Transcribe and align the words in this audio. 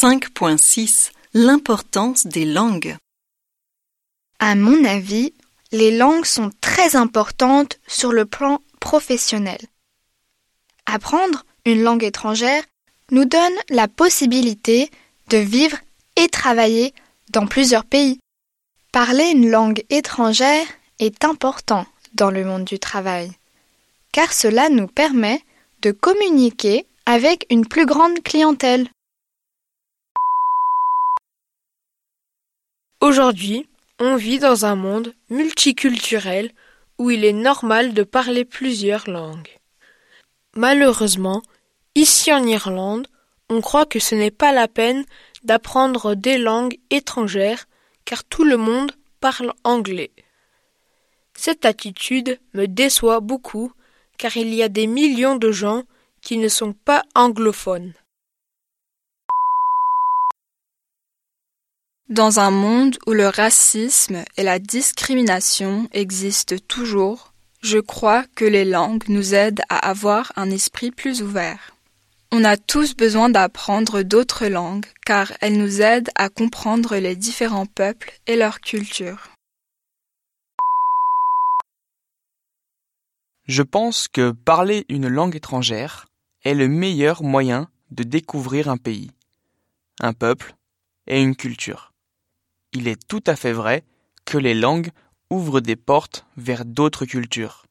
5.6 0.00 1.10
L'importance 1.34 2.24
des 2.24 2.44
langues. 2.44 2.96
À 4.38 4.54
mon 4.54 4.84
avis, 4.84 5.34
les 5.72 5.90
langues 5.90 6.24
sont 6.24 6.52
très 6.60 6.94
importantes 6.94 7.80
sur 7.88 8.12
le 8.12 8.24
plan 8.24 8.60
professionnel. 8.78 9.58
Apprendre 10.86 11.44
une 11.64 11.82
langue 11.82 12.04
étrangère 12.04 12.62
nous 13.10 13.24
donne 13.24 13.56
la 13.70 13.88
possibilité 13.88 14.88
de 15.30 15.38
vivre 15.38 15.78
et 16.14 16.28
travailler 16.28 16.94
dans 17.30 17.48
plusieurs 17.48 17.84
pays. 17.84 18.20
Parler 18.92 19.24
une 19.24 19.50
langue 19.50 19.82
étrangère 19.90 20.66
est 21.00 21.24
important 21.24 21.86
dans 22.14 22.30
le 22.30 22.44
monde 22.44 22.64
du 22.64 22.78
travail, 22.78 23.32
car 24.12 24.32
cela 24.32 24.68
nous 24.68 24.86
permet 24.86 25.42
de 25.82 25.90
communiquer 25.90 26.86
avec 27.04 27.46
une 27.50 27.66
plus 27.66 27.84
grande 27.84 28.22
clientèle. 28.22 28.88
Aujourd'hui, 33.18 33.66
on 33.98 34.14
vit 34.14 34.38
dans 34.38 34.64
un 34.64 34.76
monde 34.76 35.12
multiculturel 35.28 36.52
où 36.98 37.10
il 37.10 37.24
est 37.24 37.32
normal 37.32 37.92
de 37.92 38.04
parler 38.04 38.44
plusieurs 38.44 39.10
langues. 39.10 39.50
Malheureusement, 40.54 41.42
ici 41.96 42.32
en 42.32 42.46
Irlande, 42.46 43.08
on 43.50 43.60
croit 43.60 43.86
que 43.86 43.98
ce 43.98 44.14
n'est 44.14 44.30
pas 44.30 44.52
la 44.52 44.68
peine 44.68 45.04
d'apprendre 45.42 46.14
des 46.14 46.38
langues 46.38 46.78
étrangères 46.90 47.66
car 48.04 48.22
tout 48.22 48.44
le 48.44 48.56
monde 48.56 48.92
parle 49.18 49.52
anglais. 49.64 50.12
Cette 51.34 51.64
attitude 51.64 52.38
me 52.54 52.66
déçoit 52.66 53.18
beaucoup 53.18 53.72
car 54.16 54.36
il 54.36 54.54
y 54.54 54.62
a 54.62 54.68
des 54.68 54.86
millions 54.86 55.34
de 55.34 55.50
gens 55.50 55.82
qui 56.22 56.38
ne 56.38 56.46
sont 56.46 56.72
pas 56.72 57.02
anglophones. 57.16 57.94
Dans 62.08 62.40
un 62.40 62.50
monde 62.50 62.96
où 63.06 63.12
le 63.12 63.28
racisme 63.28 64.24
et 64.38 64.42
la 64.42 64.58
discrimination 64.58 65.90
existent 65.92 66.56
toujours, 66.66 67.34
je 67.60 67.76
crois 67.76 68.24
que 68.34 68.46
les 68.46 68.64
langues 68.64 69.06
nous 69.08 69.34
aident 69.34 69.60
à 69.68 69.90
avoir 69.90 70.32
un 70.36 70.50
esprit 70.50 70.90
plus 70.90 71.20
ouvert. 71.20 71.76
On 72.32 72.44
a 72.44 72.56
tous 72.56 72.96
besoin 72.96 73.28
d'apprendre 73.28 74.00
d'autres 74.00 74.46
langues 74.46 74.86
car 75.04 75.32
elles 75.42 75.58
nous 75.58 75.82
aident 75.82 76.08
à 76.14 76.30
comprendre 76.30 76.96
les 76.96 77.14
différents 77.14 77.66
peuples 77.66 78.18
et 78.26 78.36
leurs 78.36 78.62
cultures. 78.62 79.28
Je 83.44 83.62
pense 83.62 84.08
que 84.08 84.30
parler 84.30 84.86
une 84.88 85.08
langue 85.08 85.36
étrangère 85.36 86.06
est 86.42 86.54
le 86.54 86.68
meilleur 86.68 87.22
moyen 87.22 87.68
de 87.90 88.02
découvrir 88.02 88.70
un 88.70 88.78
pays, 88.78 89.10
un 90.00 90.14
peuple 90.14 90.54
et 91.06 91.20
une 91.20 91.36
culture 91.36 91.87
il 92.72 92.88
est 92.88 93.06
tout 93.08 93.22
à 93.26 93.36
fait 93.36 93.52
vrai 93.52 93.84
que 94.24 94.38
les 94.38 94.54
langues 94.54 94.90
ouvrent 95.30 95.60
des 95.60 95.76
portes 95.76 96.26
vers 96.36 96.64
d'autres 96.64 97.06
cultures. 97.06 97.66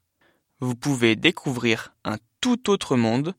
Vous 0.60 0.76
pouvez 0.76 1.16
découvrir 1.16 1.94
un 2.04 2.18
tout 2.42 2.70
autre 2.70 2.96
monde 2.96 3.36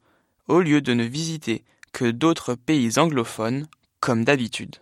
au 0.47 0.61
lieu 0.61 0.81
de 0.81 0.95
ne 0.95 1.05
visiter 1.05 1.65
que 1.93 2.11
d'autres 2.11 2.55
pays 2.55 2.99
anglophones 2.99 3.67
comme 4.01 4.25
d'habitude. 4.25 4.77